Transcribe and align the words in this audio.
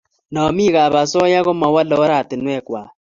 namik 0.33 0.75
ap 0.85 0.93
osoya 1.03 1.39
komawalei 1.45 1.99
oratinwek 2.03 2.63
kwai 2.67 2.89